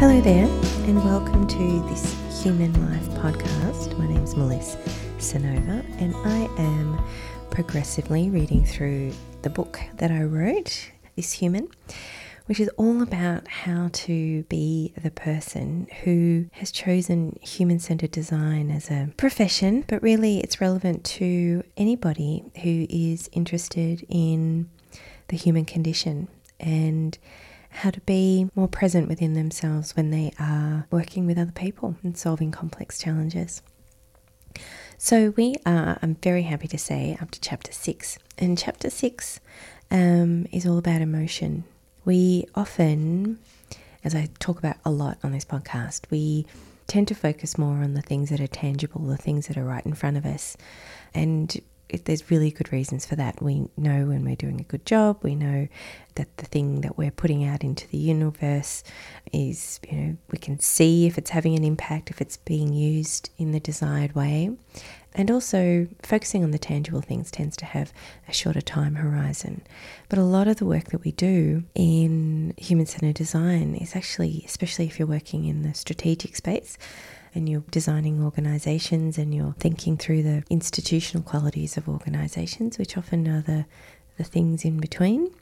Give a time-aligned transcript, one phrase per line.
[0.00, 0.46] Hello there,
[0.86, 3.98] and welcome to this Human Life podcast.
[3.98, 4.76] My name is Melis
[5.18, 7.04] Senova, and I am
[7.50, 9.12] progressively reading through
[9.42, 11.68] the book that I wrote, This Human,
[12.50, 18.72] which is all about how to be the person who has chosen human centered design
[18.72, 24.68] as a profession, but really it's relevant to anybody who is interested in
[25.28, 26.26] the human condition
[26.58, 27.18] and
[27.68, 32.18] how to be more present within themselves when they are working with other people and
[32.18, 33.62] solving complex challenges.
[34.98, 38.18] So, we are, I'm very happy to say, up to chapter six.
[38.38, 39.38] And chapter six
[39.88, 41.62] um, is all about emotion.
[42.10, 43.38] We often,
[44.02, 46.44] as I talk about a lot on this podcast, we
[46.88, 49.86] tend to focus more on the things that are tangible, the things that are right
[49.86, 50.56] in front of us.
[51.14, 51.56] And
[51.88, 53.40] it, there's really good reasons for that.
[53.40, 55.68] We know when we're doing a good job, we know
[56.16, 58.82] that the thing that we're putting out into the universe
[59.32, 63.30] is, you know, we can see if it's having an impact, if it's being used
[63.38, 64.50] in the desired way.
[65.14, 67.92] And also, focusing on the tangible things tends to have
[68.28, 69.62] a shorter time horizon.
[70.08, 74.42] But a lot of the work that we do in human centered design is actually,
[74.46, 76.78] especially if you're working in the strategic space,
[77.34, 83.28] and you're designing organizations and you're thinking through the institutional qualities of organizations, which often
[83.28, 83.66] are the,
[84.16, 85.32] the things in between.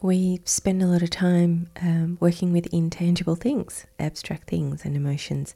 [0.00, 5.54] We spend a lot of time um, working with intangible things, abstract things, and emotions.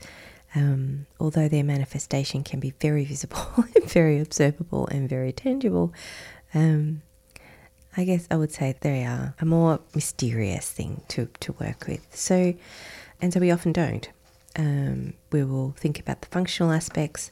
[0.57, 5.93] Um, although their manifestation can be very visible, very observable, and very tangible,
[6.55, 7.03] um,
[7.95, 12.07] I guess I would say they are a more mysterious thing to, to work with.
[12.17, 12.55] So,
[13.21, 14.09] and so we often don't.
[14.57, 17.31] Um, we will think about the functional aspects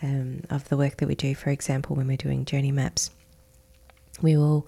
[0.00, 1.34] um, of the work that we do.
[1.34, 3.10] For example, when we're doing journey maps,
[4.22, 4.66] we will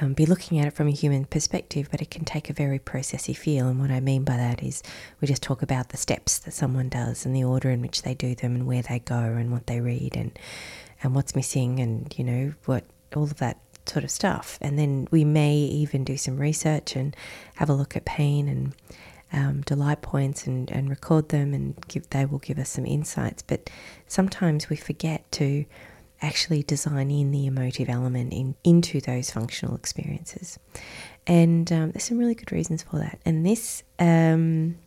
[0.00, 2.78] um, be looking at it from a human perspective, but it can take a very
[2.78, 3.68] processy feel.
[3.68, 4.82] And what I mean by that is
[5.20, 8.14] we just talk about the steps that someone does and the order in which they
[8.14, 10.38] do them and where they go and what they read and
[11.02, 12.84] and what's missing and you know what
[13.14, 14.58] all of that sort of stuff.
[14.60, 17.14] And then we may even do some research and
[17.56, 18.74] have a look at pain and
[19.32, 23.42] um, delight points and, and record them and give they will give us some insights
[23.42, 23.68] but
[24.06, 25.64] sometimes we forget to
[26.22, 30.58] actually design in the emotive element in, into those functional experiences.
[31.26, 33.20] And um, there's some really good reasons for that.
[33.24, 34.78] And this um,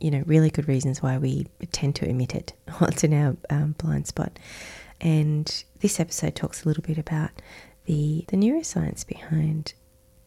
[0.00, 2.52] you know really good reasons why we tend to omit it.
[2.78, 4.38] What's in our um, blind spot.
[5.00, 7.30] And this episode talks a little bit about
[7.86, 9.74] the the neuroscience behind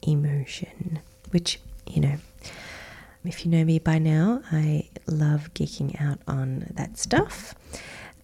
[0.04, 1.00] emotion
[1.32, 2.18] which you know
[3.28, 7.56] if you know me by now, I love geeking out on that stuff.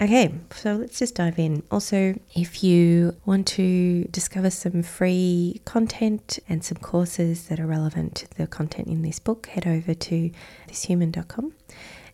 [0.01, 1.61] Okay, so let's just dive in.
[1.69, 8.15] Also, if you want to discover some free content and some courses that are relevant
[8.15, 10.31] to the content in this book, head over to
[10.67, 11.53] thishuman.com.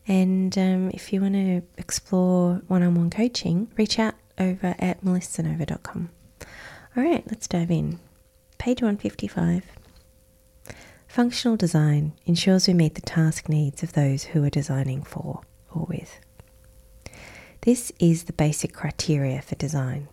[0.07, 5.01] And um, if you want to explore one on one coaching, reach out over at
[5.03, 6.09] melissenova.com.
[6.97, 7.99] All right, let's dive in.
[8.57, 9.63] Page 155.
[11.07, 15.41] Functional design ensures we meet the task needs of those who are designing for
[15.73, 16.19] or with.
[17.61, 20.07] This is the basic criteria for design.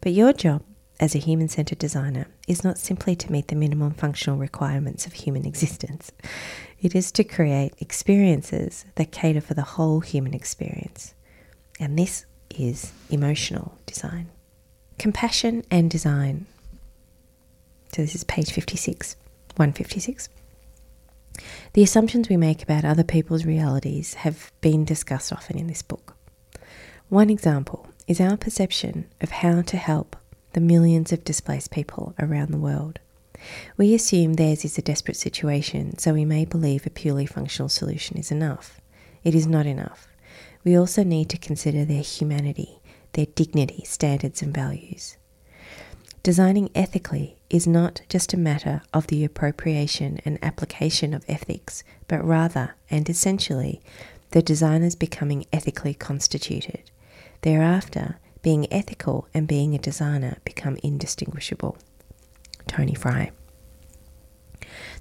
[0.00, 0.62] But your job
[1.00, 5.14] as a human centered designer is not simply to meet the minimum functional requirements of
[5.14, 6.12] human existence,
[6.80, 11.14] it is to create experiences that cater for the whole human experience.
[11.80, 14.28] And this is emotional design.
[14.98, 16.46] Compassion and design.
[17.94, 19.16] So, this is page 56.
[19.56, 20.28] 156.
[21.72, 26.16] The assumptions we make about other people's realities have been discussed often in this book.
[27.10, 30.14] One example is our perception of how to help
[30.52, 33.00] the millions of displaced people around the world.
[33.76, 38.16] We assume theirs is a desperate situation, so we may believe a purely functional solution
[38.16, 38.80] is enough.
[39.24, 40.06] It is not enough.
[40.62, 42.78] We also need to consider their humanity,
[43.14, 45.16] their dignity, standards, and values.
[46.22, 52.24] Designing ethically is not just a matter of the appropriation and application of ethics, but
[52.24, 53.80] rather and essentially
[54.30, 56.88] the designers becoming ethically constituted.
[57.42, 61.76] Thereafter, being ethical and being a designer become indistinguishable.
[62.66, 63.32] Tony Fry.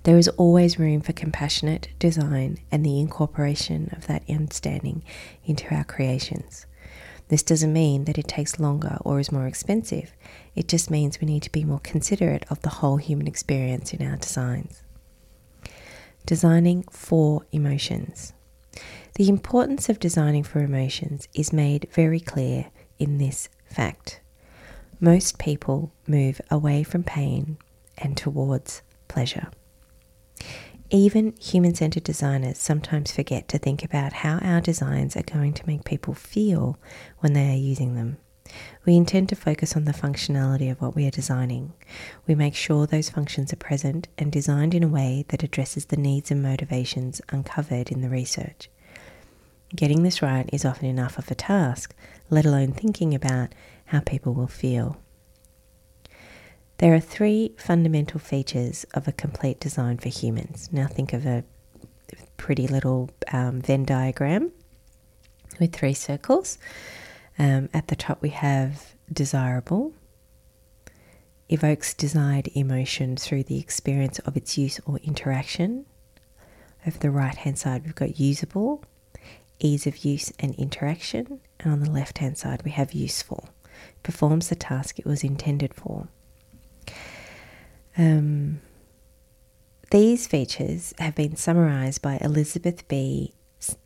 [0.03, 5.03] There is always room for compassionate design and the incorporation of that understanding
[5.45, 6.65] into our creations.
[7.27, 10.13] This doesn't mean that it takes longer or is more expensive.
[10.55, 14.05] It just means we need to be more considerate of the whole human experience in
[14.05, 14.81] our designs.
[16.25, 18.33] Designing for emotions.
[19.15, 22.67] The importance of designing for emotions is made very clear
[22.97, 24.21] in this fact.
[24.99, 27.57] most people move away from pain
[27.97, 29.47] and towards pleasure.
[30.91, 35.67] Even human centered designers sometimes forget to think about how our designs are going to
[35.67, 36.77] make people feel
[37.19, 38.17] when they are using them.
[38.83, 41.73] We intend to focus on the functionality of what we are designing.
[42.25, 45.97] We make sure those functions are present and designed in a way that addresses the
[45.97, 48.69] needs and motivations uncovered in the research.
[49.75, 51.93] Getting this right is often enough of a task,
[52.29, 53.53] let alone thinking about
[53.85, 54.99] how people will feel.
[56.79, 60.69] There are three fundamental features of a complete design for humans.
[60.71, 61.43] Now, think of a
[62.37, 64.51] pretty little um, Venn diagram
[65.59, 66.57] with three circles.
[67.37, 69.93] Um, at the top, we have desirable,
[71.49, 75.85] evokes desired emotion through the experience of its use or interaction.
[76.87, 78.83] Over the right hand side, we've got usable,
[79.59, 81.39] ease of use and interaction.
[81.59, 83.49] And on the left hand side, we have useful,
[84.03, 86.07] performs the task it was intended for.
[87.97, 88.61] Um,
[89.91, 93.33] these features have been summarized by Elizabeth B.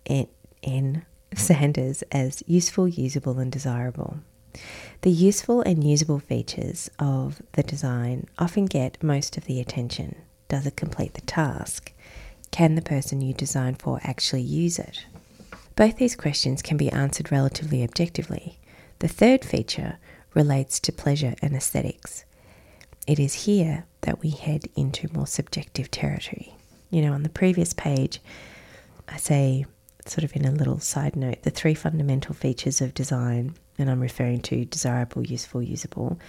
[0.05, 1.05] N.
[1.35, 4.17] Sanders as useful, usable, and desirable.
[5.01, 10.15] The useful and usable features of the design often get most of the attention.
[10.47, 11.91] Does it complete the task?
[12.51, 15.05] Can the person you design for actually use it?
[15.75, 18.59] Both these questions can be answered relatively objectively.
[18.99, 19.97] The third feature
[20.33, 22.25] relates to pleasure and aesthetics.
[23.07, 26.55] It is here that we head into more subjective territory.
[26.89, 28.21] You know, on the previous page,
[29.09, 29.65] I say
[30.05, 34.01] sort of in a little side note, the three fundamental features of design, and I'm
[34.01, 36.19] referring to desirable, useful, usable.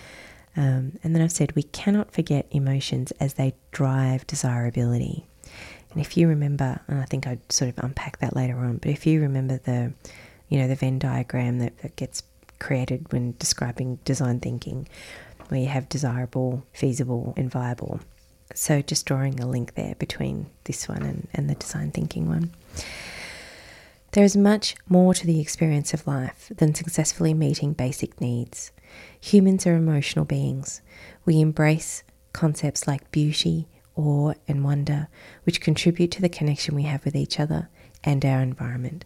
[0.57, 5.27] Um, and then I've said we cannot forget emotions as they drive desirability.
[5.95, 8.91] And if you remember, and I think I'd sort of unpack that later on, but
[8.91, 9.93] if you remember the,
[10.49, 12.25] you know, the Venn diagram that, that gets
[12.59, 14.89] created when describing design thinking,
[15.49, 18.01] where you have desirable, feasible, and viable.
[18.55, 22.51] So just drawing a link there between this one and, and the design thinking one.
[24.13, 28.73] There is much more to the experience of life than successfully meeting basic needs.
[29.21, 30.83] Humans are emotional beings.
[31.25, 32.03] We embrace
[32.33, 35.09] concepts like beauty, awe, and wonder,
[35.45, 37.69] which contribute to the connection we have with each other
[38.03, 39.05] and our environment.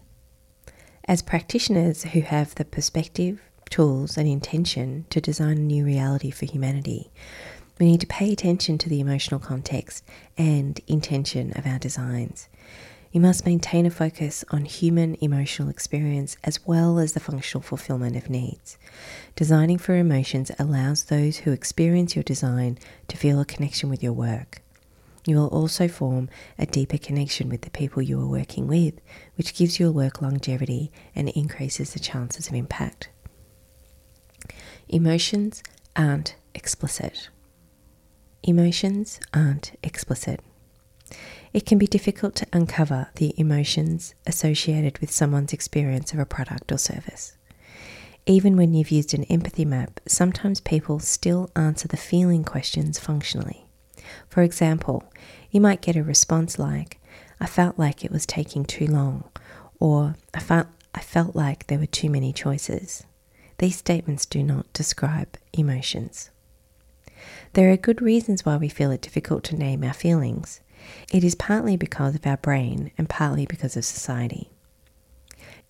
[1.05, 3.41] As practitioners who have the perspective,
[3.71, 7.11] tools, and intention to design a new reality for humanity,
[7.79, 10.05] we need to pay attention to the emotional context
[10.37, 12.49] and intention of our designs.
[13.11, 18.17] You must maintain a focus on human emotional experience as well as the functional fulfillment
[18.17, 18.77] of needs.
[19.35, 24.13] Designing for emotions allows those who experience your design to feel a connection with your
[24.13, 24.61] work.
[25.29, 28.95] You will also form a deeper connection with the people you are working with,
[29.35, 33.11] which gives your work longevity and increases the chances of impact.
[34.89, 35.63] Emotions
[35.95, 37.29] aren't explicit.
[38.43, 40.41] Emotions aren't explicit.
[41.53, 46.73] It can be difficult to uncover the emotions associated with someone's experience of a product
[46.73, 47.37] or service.
[48.25, 53.68] Even when you've used an empathy map, sometimes people still answer the feeling questions functionally.
[54.29, 55.05] For example,
[55.51, 57.01] you might get a response like,
[57.41, 59.25] I felt like it was taking too long,
[59.79, 63.05] or I felt, I felt like there were too many choices.
[63.59, 66.31] These statements do not describe emotions.
[67.55, 70.61] There are good reasons why we feel it difficult to name our feelings.
[71.13, 74.51] It is partly because of our brain and partly because of society.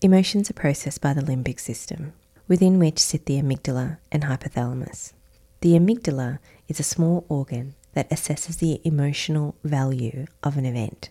[0.01, 2.13] Emotions are processed by the limbic system,
[2.47, 5.13] within which sit the amygdala and hypothalamus.
[5.61, 11.11] The amygdala is a small organ that assesses the emotional value of an event,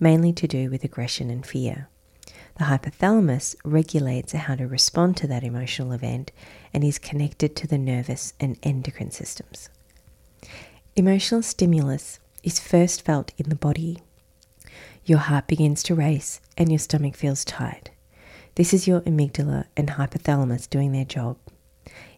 [0.00, 1.88] mainly to do with aggression and fear.
[2.56, 6.32] The hypothalamus regulates how to respond to that emotional event
[6.74, 9.68] and is connected to the nervous and endocrine systems.
[10.96, 13.98] Emotional stimulus is first felt in the body.
[15.04, 17.90] Your heart begins to race and your stomach feels tight.
[18.56, 21.36] This is your amygdala and hypothalamus doing their job.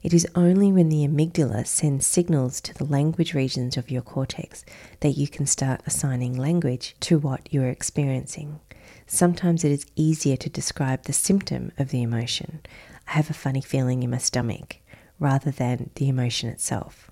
[0.02, 4.64] It is only when the amygdala sends signals to the language regions of your cortex
[5.00, 8.60] that you can start assigning language to what you are experiencing.
[9.06, 12.60] Sometimes it is easier to describe the symptom of the emotion.
[13.08, 14.78] I have a funny feeling in my stomach
[15.18, 17.10] rather than the emotion itself.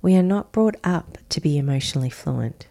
[0.00, 2.68] We are not brought up to be emotionally fluent.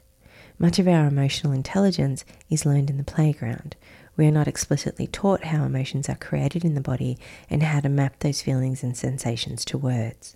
[0.57, 3.75] Much of our emotional intelligence is learned in the playground.
[4.17, 7.17] We are not explicitly taught how emotions are created in the body
[7.49, 10.35] and how to map those feelings and sensations to words.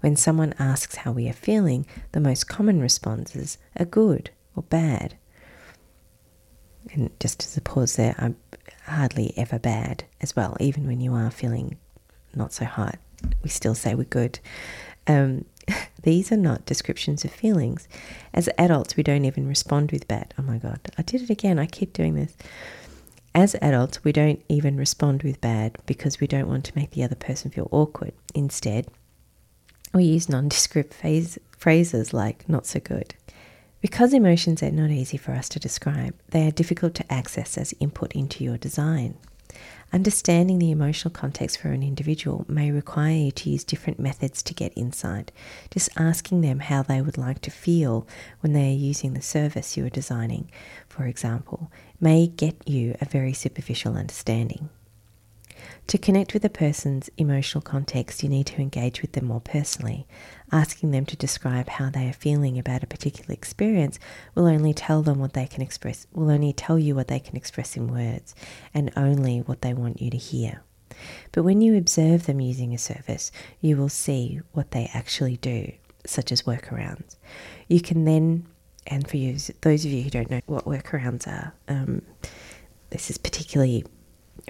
[0.00, 5.16] When someone asks how we are feeling, the most common responses are good or bad.
[6.92, 8.36] And just as a pause there, I'm
[8.86, 11.78] hardly ever bad as well, even when you are feeling
[12.34, 12.98] not so hot
[13.42, 14.38] we still say we're good.
[15.06, 15.44] Um,
[16.02, 17.88] these are not descriptions of feelings.
[18.34, 20.34] As adults, we don't even respond with bad.
[20.38, 21.58] Oh my God, I did it again.
[21.58, 22.36] I keep doing this.
[23.34, 27.02] As adults, we don't even respond with bad because we don't want to make the
[27.02, 28.12] other person feel awkward.
[28.34, 28.88] Instead,
[29.94, 33.14] we use nondescript phase, phrases like not so good.
[33.80, 37.74] Because emotions are not easy for us to describe, they are difficult to access as
[37.80, 39.16] input into your design.
[39.92, 44.54] Understanding the emotional context for an individual may require you to use different methods to
[44.54, 45.30] get insight.
[45.70, 48.06] Just asking them how they would like to feel
[48.40, 50.50] when they are using the service you are designing,
[50.88, 54.70] for example, may get you a very superficial understanding.
[55.88, 60.06] To connect with a person's emotional context, you need to engage with them more personally.
[60.50, 63.98] Asking them to describe how they are feeling about a particular experience
[64.34, 67.36] will only tell them what they can express, will only tell you what they can
[67.36, 68.34] express in words,
[68.72, 70.62] and only what they want you to hear.
[71.32, 75.72] But when you observe them using a service, you will see what they actually do,
[76.06, 77.16] such as workarounds.
[77.68, 78.46] You can then,
[78.86, 82.02] and for you, those of you who don't know what workarounds are, um,
[82.90, 83.84] this is particularly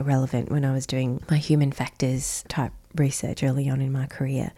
[0.01, 4.53] relevant when I was doing my human factors type research early on in my career.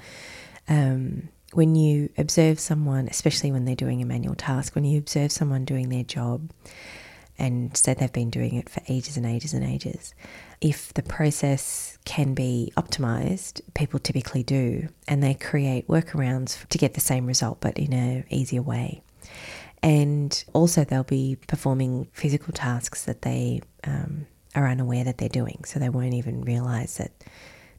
[0.68, 5.30] Um, when you observe someone, especially when they're doing a manual task, when you observe
[5.30, 6.50] someone doing their job
[7.38, 10.14] and say they've been doing it for ages and ages and ages,
[10.60, 16.94] if the process can be optimized, people typically do, and they create workarounds to get
[16.94, 19.02] the same result but in an easier way.
[19.82, 25.64] And also, they'll be performing physical tasks that they um, are unaware that they're doing.
[25.64, 27.12] So they won't even realize that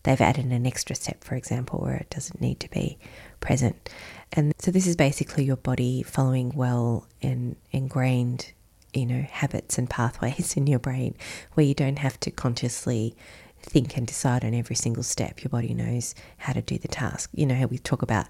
[0.03, 2.97] they've added an extra step, for example, where it doesn't need to be
[3.39, 3.89] present.
[4.31, 8.53] And so this is basically your body following well and ingrained,
[8.93, 11.15] you know, habits and pathways in your brain
[11.53, 13.15] where you don't have to consciously
[13.61, 15.43] think and decide on every single step.
[15.43, 17.29] Your body knows how to do the task.
[17.33, 18.27] You know how we talk about,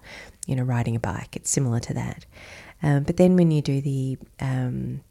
[0.48, 1.36] you know, riding a bike.
[1.36, 2.26] It's similar to that.
[2.82, 5.02] Um, but then when you do the um,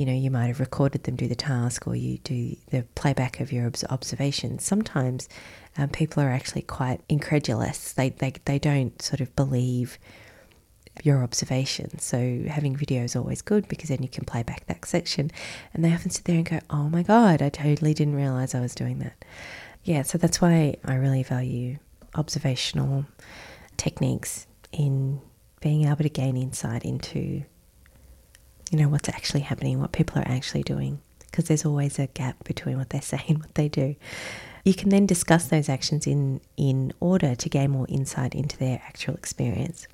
[0.00, 3.38] you know, you might have recorded them do the task or you do the playback
[3.38, 4.64] of your observations.
[4.64, 5.28] Sometimes
[5.76, 7.92] um, people are actually quite incredulous.
[7.92, 9.98] They, they, they don't sort of believe
[11.02, 12.02] your observations.
[12.02, 15.30] So having video is always good because then you can play back that section.
[15.74, 18.60] And they often sit there and go, oh my God, I totally didn't realize I
[18.60, 19.22] was doing that.
[19.84, 21.76] Yeah, so that's why I really value
[22.14, 23.04] observational
[23.76, 25.20] techniques in
[25.60, 27.44] being able to gain insight into
[28.70, 32.42] you know, what's actually happening, what people are actually doing, because there's always a gap
[32.44, 33.96] between what they say and what they do.
[34.64, 38.80] You can then discuss those actions in, in order to gain more insight into their
[38.86, 39.88] actual experience.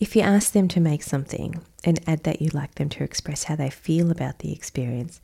[0.00, 3.44] If you ask them to make something and add that you'd like them to express
[3.44, 5.20] how they feel about the experience,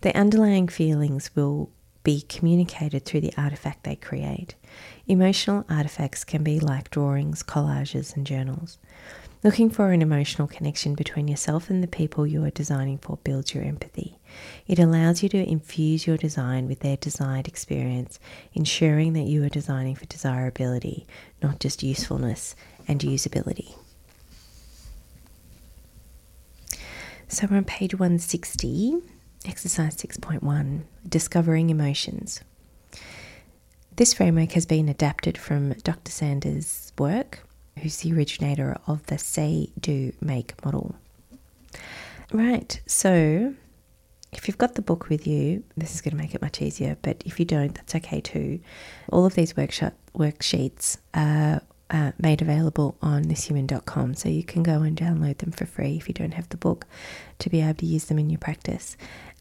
[0.00, 1.70] the underlying feelings will
[2.04, 4.54] be communicated through the artifact they create.
[5.06, 8.78] Emotional artifacts can be like drawings, collages, and journals.
[9.44, 13.52] Looking for an emotional connection between yourself and the people you are designing for builds
[13.54, 14.18] your empathy.
[14.66, 18.18] It allows you to infuse your design with their desired experience,
[18.54, 21.06] ensuring that you are designing for desirability,
[21.42, 22.56] not just usefulness
[22.88, 23.74] and usability.
[27.28, 28.96] So we're on page 160,
[29.44, 32.40] exercise 6.1 Discovering Emotions.
[33.94, 36.10] This framework has been adapted from Dr.
[36.10, 37.40] Sanders' work
[37.78, 40.94] who's the originator of the say, do, make model.
[42.32, 43.54] Right, so
[44.32, 46.96] if you've got the book with you, this is going to make it much easier,
[47.02, 48.60] but if you don't, that's okay too.
[49.10, 54.82] All of these workshop worksheets are uh, made available on thishuman.com, so you can go
[54.82, 56.86] and download them for free if you don't have the book
[57.38, 58.96] to be able to use them in your practice.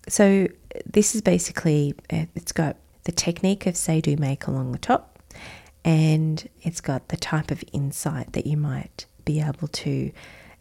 [0.07, 0.47] So,
[0.85, 5.12] this is basically uh, it's got the technique of say, do, make along the top
[5.85, 10.11] and it's got the type of insight that you might be able to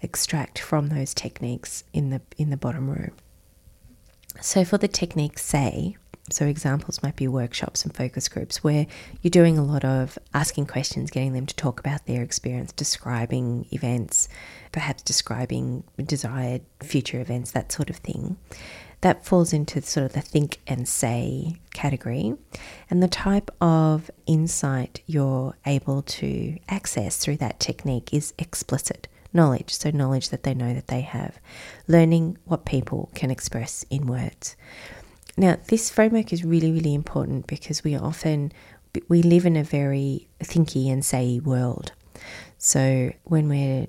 [0.01, 3.11] extract from those techniques in the in the bottom row.
[4.41, 5.97] So for the technique say,
[6.31, 8.87] so examples might be workshops and focus groups where
[9.21, 13.67] you're doing a lot of asking questions, getting them to talk about their experience, describing
[13.71, 14.29] events,
[14.73, 18.37] perhaps describing desired future events, that sort of thing
[19.03, 22.35] that falls into sort of the think and say category.
[22.89, 29.73] And the type of insight you're able to access through that technique is explicit knowledge.
[29.75, 31.39] So, knowledge that they know that they have,
[31.89, 34.57] learning what people can express in words.
[35.37, 38.53] Now, this framework is really, really important because we often
[39.09, 41.93] we live in a very thinky and say world.
[42.59, 43.87] So when we're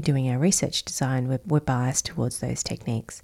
[0.00, 3.22] doing our research design, we're, we're biased towards those techniques.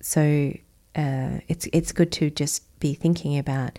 [0.00, 0.54] So
[0.96, 3.78] uh, it's it's good to just be thinking about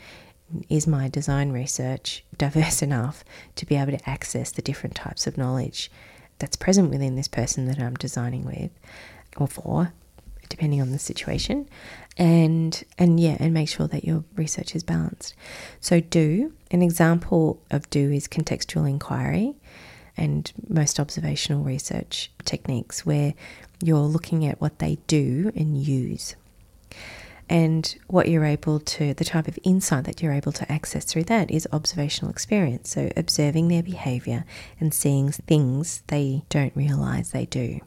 [0.69, 3.23] is my design research diverse enough
[3.55, 5.91] to be able to access the different types of knowledge
[6.39, 8.71] that's present within this person that I'm designing with
[9.37, 9.93] or for,
[10.49, 11.69] depending on the situation.
[12.17, 15.33] And and yeah, and make sure that your research is balanced.
[15.79, 19.55] So do an example of do is contextual inquiry
[20.21, 23.33] and most observational research techniques where
[23.81, 26.35] you're looking at what they do and use
[27.49, 31.23] and what you're able to, the type of insight that you're able to access through
[31.23, 32.91] that is observational experience.
[32.91, 34.45] So, observing their behavior
[34.79, 37.81] and seeing things they don't realize they do.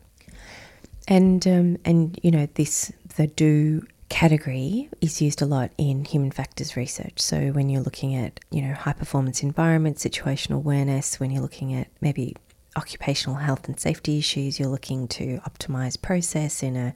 [1.06, 6.30] And, um, and you know, this, the do category is used a lot in human
[6.30, 7.20] factors research.
[7.20, 11.74] So when you're looking at, you know, high performance environment, situational awareness, when you're looking
[11.74, 12.36] at maybe
[12.76, 16.94] occupational health and safety issues, you're looking to optimize process in a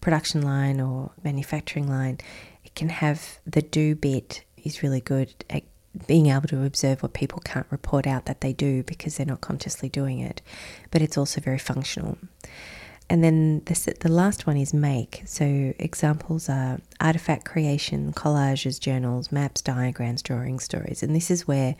[0.00, 2.18] production line or manufacturing line,
[2.64, 5.64] it can have the do bit is really good at
[6.06, 9.40] being able to observe what people can't report out that they do because they're not
[9.40, 10.40] consciously doing it,
[10.92, 12.16] but it's also very functional.
[13.10, 15.22] And then the, the last one is make.
[15.26, 21.02] So examples are artifact creation, collages, journals, maps, diagrams, drawing stories.
[21.02, 21.74] And this is where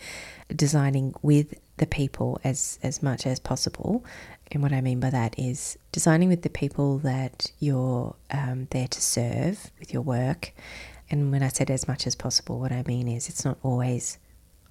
[0.55, 4.05] designing with the people as, as much as possible
[4.51, 8.89] and what I mean by that is designing with the people that you're um, there
[8.89, 10.53] to serve with your work.
[11.09, 14.19] And when I said as much as possible, what I mean is it's not always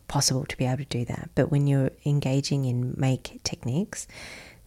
[0.07, 1.29] possible to be able to do that.
[1.35, 4.07] But when you're engaging in make techniques,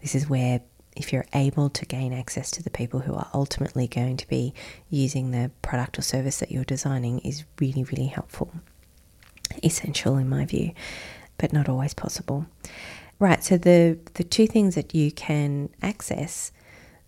[0.00, 0.60] this is where
[0.96, 4.52] if you're able to gain access to the people who are ultimately going to be
[4.90, 8.52] using the product or service that you're designing is really, really helpful.
[9.64, 10.72] Essential in my view,
[11.38, 12.46] but not always possible.
[13.18, 16.52] Right, so the, the two things that you can access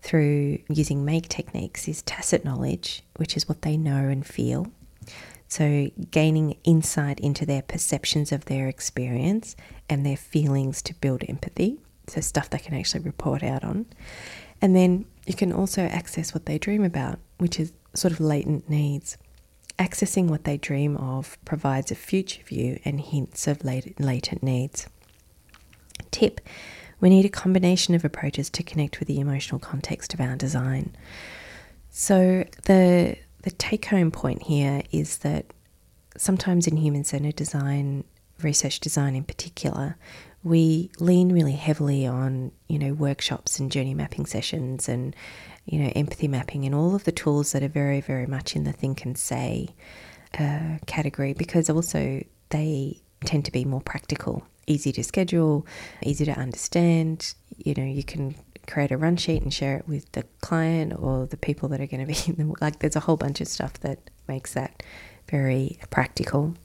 [0.01, 4.67] through using make techniques is tacit knowledge, which is what they know and feel.
[5.47, 9.55] So, gaining insight into their perceptions of their experience
[9.89, 11.79] and their feelings to build empathy.
[12.07, 13.85] So, stuff they can actually report out on.
[14.61, 18.69] And then you can also access what they dream about, which is sort of latent
[18.69, 19.17] needs.
[19.77, 24.87] Accessing what they dream of provides a future view and hints of latent needs.
[26.11, 26.39] Tip
[26.99, 30.95] we need a combination of approaches to connect with the emotional context of our design.
[31.89, 35.45] So, the, the take home point here is that
[36.17, 38.03] sometimes in human centered design,
[38.41, 39.97] research design in particular,
[40.45, 45.13] we lean really heavily on, you know, workshops and journey mapping sessions and,
[45.65, 48.63] you know, empathy mapping and all of the tools that are very, very much in
[48.63, 49.75] the think and say
[50.39, 55.65] uh, category because also they tend to be more practical easy to schedule,
[56.03, 57.33] easy to understand.
[57.57, 58.35] You know, you can
[58.67, 61.87] create a run sheet and share it with the client or the people that are
[61.87, 64.83] going to be in the, like there's a whole bunch of stuff that makes that
[65.29, 66.55] very practical.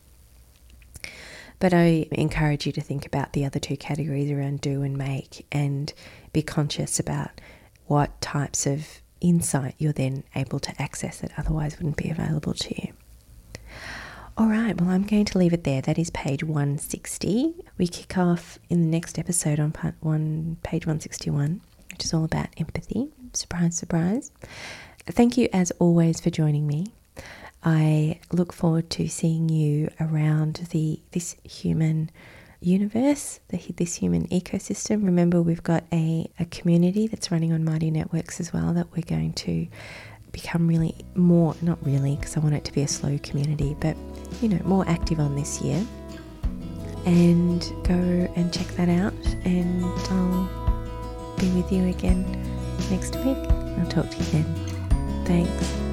[1.60, 5.46] But I encourage you to think about the other two categories around do and make
[5.52, 5.92] and
[6.32, 7.30] be conscious about
[7.86, 12.82] what types of insight you're then able to access that otherwise wouldn't be available to
[12.82, 12.92] you.
[14.38, 15.82] All right, well, I'm going to leave it there.
[15.82, 17.54] That is page 160.
[17.76, 22.24] We kick off in the next episode on part one, page 161, which is all
[22.24, 23.08] about empathy.
[23.34, 24.32] Surprise, surprise.
[25.04, 26.86] Thank you, as always, for joining me.
[27.62, 32.10] I look forward to seeing you around the this human
[32.60, 35.04] universe, the, this human ecosystem.
[35.04, 39.02] Remember, we've got a, a community that's running on Mighty Networks as well that we're
[39.02, 39.66] going to
[40.32, 43.96] become really more, not really, because I want it to be a slow community, but
[44.40, 45.84] you know, more active on this year.
[47.06, 52.24] And go and check that out, and I'll be with you again
[52.90, 53.38] next week.
[53.78, 55.24] I'll talk to you then.
[55.24, 55.89] Thanks.